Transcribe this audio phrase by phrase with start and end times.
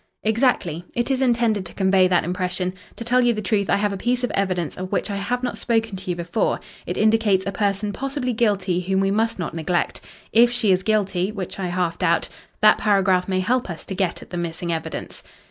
[0.23, 0.83] "Exactly.
[0.95, 2.73] It is intended to convey that impression.
[2.95, 5.43] To tell you the truth, I have a piece of evidence of which I have
[5.43, 6.59] not spoken to you before.
[6.87, 10.01] It indicates a person possibly guilty whom we must not neglect.
[10.33, 12.29] If she is guilty which I half doubt
[12.61, 15.21] that paragraph may help us to get at the missing evidence."